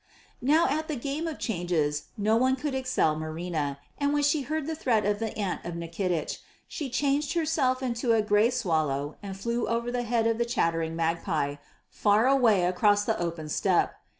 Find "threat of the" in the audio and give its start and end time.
4.73-5.37